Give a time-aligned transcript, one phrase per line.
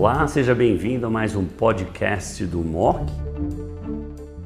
[0.00, 3.00] Olá, seja bem-vindo a mais um podcast do MOC.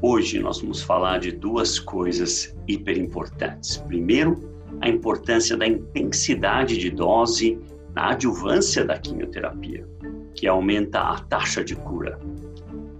[0.00, 3.76] Hoje nós vamos falar de duas coisas hiper importantes.
[3.76, 7.60] Primeiro, a importância da intensidade de dose
[7.94, 9.86] na adjuvância da quimioterapia,
[10.34, 12.18] que aumenta a taxa de cura.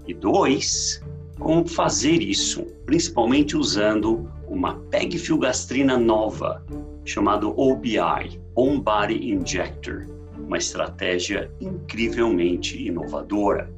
[0.07, 1.03] E dois,
[1.39, 6.63] como fazer isso, principalmente usando uma pegfilgastrina nova,
[7.03, 10.05] chamado OBI, On Body Injector,
[10.53, 13.73] uma estratégia incrivelmente inovadora.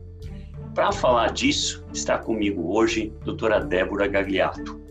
[0.73, 4.81] Para falar disso, está comigo hoje a doutora Débora Gagliato,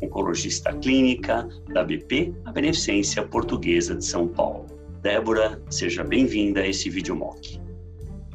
[0.00, 4.66] oncologista clínica da BP, a Beneficência Portuguesa de São Paulo.
[5.00, 7.60] Débora, seja bem-vinda a esse videomock.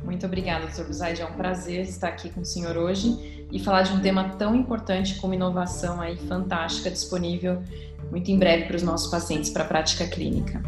[0.03, 0.83] Muito obrigada, Dr.
[0.83, 1.21] Buzaide.
[1.21, 4.53] É um prazer estar aqui com o senhor hoje e falar de um tema tão
[4.53, 7.63] importante como inovação aí fantástica disponível
[8.11, 10.61] muito em breve para os nossos pacientes para a prática clínica.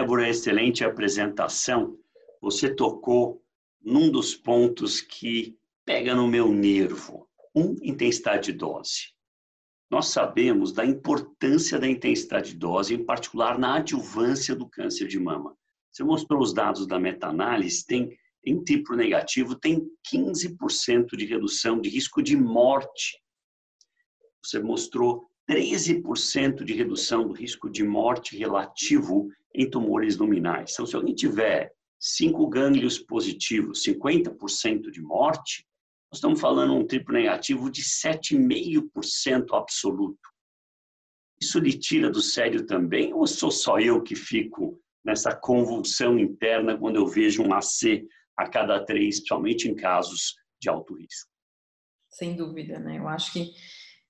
[0.00, 1.98] Débora, excelente apresentação.
[2.40, 3.44] Você tocou
[3.82, 7.28] num dos pontos que pega no meu nervo.
[7.54, 9.12] Um, intensidade de dose.
[9.90, 15.18] Nós sabemos da importância da intensidade de dose, em particular na adjuvância do câncer de
[15.18, 15.54] mama.
[15.92, 21.90] Você mostrou os dados da meta-análise, tem em tipo negativo tem 15% de redução de
[21.90, 23.20] risco de morte.
[24.42, 30.70] Você mostrou 13% de redução do risco de morte relativo em tumores luminais.
[30.72, 35.66] Então, se alguém tiver cinco gânglios positivos, 50% de morte,
[36.12, 40.30] nós estamos falando um triplo negativo de 7,5% absoluto.
[41.42, 46.78] Isso lhe tira do sério também, ou sou só eu que fico nessa convulsão interna
[46.78, 51.28] quando eu vejo um AC a cada três, principalmente em casos de alto risco?
[52.08, 52.98] Sem dúvida, né?
[52.98, 53.52] Eu acho que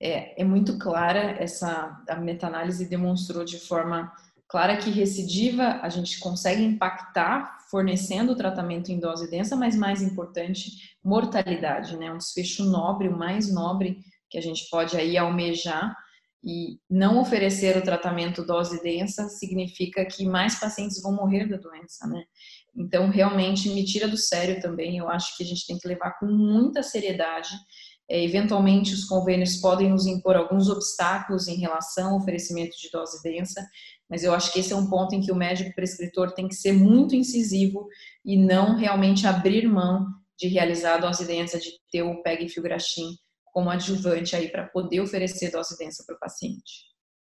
[0.00, 4.10] é, é muito clara essa a meta-análise demonstrou de forma
[4.48, 10.96] clara que recidiva a gente consegue impactar fornecendo tratamento em dose densa, mas mais importante,
[11.04, 12.12] mortalidade, né?
[12.12, 15.96] Um desfecho nobre, o mais nobre que a gente pode aí almejar
[16.42, 22.06] e não oferecer o tratamento dose densa significa que mais pacientes vão morrer da doença,
[22.08, 22.24] né?
[22.76, 24.98] Então, realmente me tira do sério também.
[24.98, 27.50] Eu acho que a gente tem que levar com muita seriedade
[28.10, 33.22] é, eventualmente, os convênios podem nos impor alguns obstáculos em relação ao oferecimento de dose
[33.22, 33.64] densa,
[34.08, 36.56] mas eu acho que esse é um ponto em que o médico prescritor tem que
[36.56, 37.86] ser muito incisivo
[38.24, 43.14] e não realmente abrir mão de realizar a dose densa, de ter o PEG-filgrastim
[43.44, 46.90] como adjuvante aí para poder oferecer dose densa para o paciente.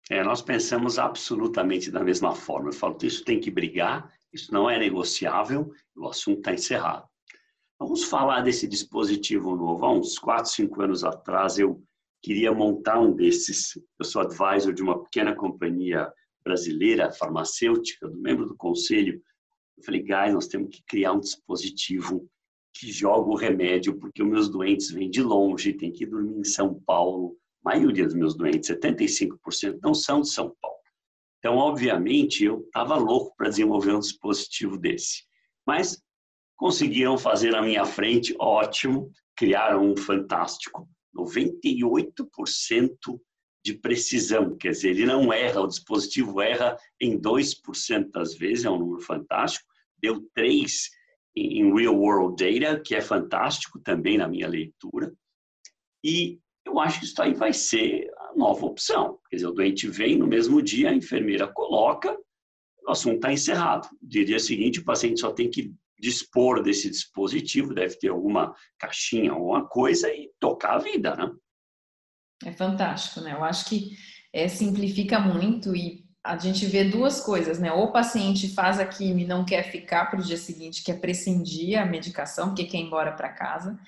[0.09, 2.69] É, nós pensamos absolutamente da mesma forma.
[2.69, 7.07] Eu falo isso tem que brigar, isso não é negociável, o assunto está encerrado.
[7.79, 9.85] Vamos falar desse dispositivo novo.
[9.85, 11.83] Há uns 4, 5 anos atrás, eu
[12.21, 13.77] queria montar um desses.
[13.99, 16.11] Eu sou advisor de uma pequena companhia
[16.43, 19.21] brasileira, farmacêutica, membro do conselho.
[19.77, 22.27] Eu falei, guys, nós temos que criar um dispositivo
[22.73, 26.43] que joga o remédio, porque os meus doentes vêm de longe, tem que dormir em
[26.43, 27.37] São Paulo.
[27.63, 30.72] A maioria dos meus doentes, 75%, não são de São Paulo.
[31.43, 35.23] Então, obviamente, eu estava louco para desenvolver um dispositivo desse.
[35.65, 36.01] Mas
[36.63, 40.87] Conseguiram fazer na minha frente, ótimo, criaram um fantástico.
[41.13, 42.95] 98%
[43.65, 48.69] de precisão, quer dizer, ele não erra, o dispositivo erra em 2% das vezes, é
[48.69, 49.65] um número fantástico.
[49.97, 50.89] Deu 3
[51.35, 55.13] em real world data, que é fantástico também na minha leitura.
[56.01, 58.02] E eu acho que isso aí vai ser
[58.43, 59.19] nova opção.
[59.29, 62.15] Quer dizer, o doente vem no mesmo dia, a enfermeira coloca,
[62.85, 63.87] o assunto está encerrado.
[64.01, 69.31] No dia seguinte, o paciente só tem que dispor desse dispositivo, deve ter alguma caixinha,
[69.31, 71.31] alguma coisa e tocar a vida, né?
[72.45, 73.33] É fantástico, né?
[73.33, 73.97] Eu acho que
[74.33, 77.71] é, simplifica muito e a gente vê duas coisas, né?
[77.71, 80.99] Ou o paciente faz a quimio e não quer ficar para o dia seguinte, quer
[80.99, 83.79] prescindir a medicação, porque quer ir embora para casa.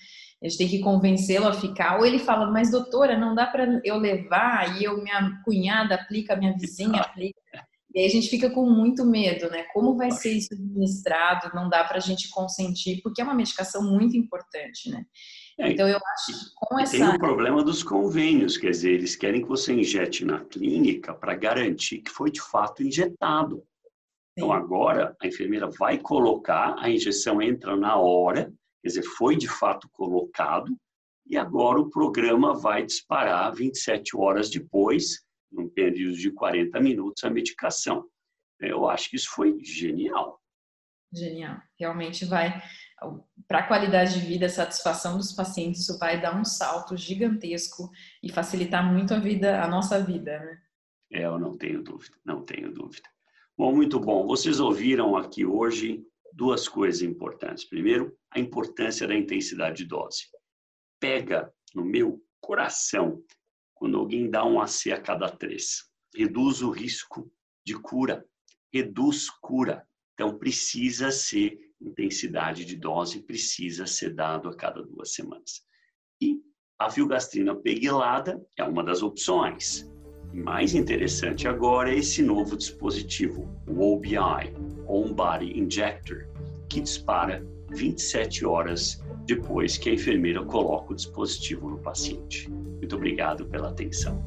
[0.44, 1.98] A gente tem que convencê-lo a ficar.
[1.98, 6.36] Ou ele fala, mas doutora, não dá para eu levar e eu, minha cunhada aplica,
[6.36, 7.40] minha vizinha aplica.
[7.94, 9.64] E aí a gente fica com muito medo, né?
[9.74, 11.56] Como vai ser isso administrado?
[11.56, 15.06] Não dá para a gente consentir, porque é uma medicação muito importante, né?
[15.58, 16.92] É, então eu acho que com essa.
[16.92, 21.34] Tem o problema dos convênios, quer dizer, eles querem que você injete na clínica para
[21.36, 23.64] garantir que foi de fato injetado.
[24.38, 24.52] Então, Sim.
[24.52, 28.54] Então agora a enfermeira vai colocar, a injeção entra na hora,
[28.86, 30.78] quer dizer, foi de fato colocado,
[31.26, 37.32] e agora o programa vai disparar 27 horas depois num período de 40 minutos, a
[37.32, 38.06] medicação.
[38.60, 40.40] Eu acho que isso foi genial.
[41.12, 41.58] Genial.
[41.80, 42.62] Realmente vai,
[43.48, 47.90] para a qualidade de vida, a satisfação dos pacientes, isso vai dar um salto gigantesco
[48.22, 50.62] e facilitar muito a vida, a nossa vida, né?
[51.12, 53.10] É, eu não tenho dúvida, não tenho dúvida.
[53.58, 54.28] Bom, muito bom.
[54.28, 56.06] Vocês ouviram aqui hoje
[56.36, 57.64] duas coisas importantes.
[57.64, 60.26] Primeiro, a importância da intensidade de dose.
[61.00, 63.24] Pega no meu coração
[63.74, 65.86] quando alguém dá um AC a cada três.
[66.14, 67.32] Reduz o risco
[67.66, 68.26] de cura,
[68.74, 69.88] reduz cura.
[70.14, 75.66] Então, precisa ser intensidade de dose, precisa ser dado a cada duas semanas.
[76.22, 76.42] E
[76.80, 79.90] a filgastrina peguilada é uma das opções.
[80.34, 84.54] E mais interessante agora é esse novo dispositivo, o OBI,
[84.88, 86.26] On Body Injector,
[86.70, 92.50] que dispara 27 horas depois que a enfermeira coloca o dispositivo no paciente.
[92.50, 94.24] Muito obrigado pela atenção.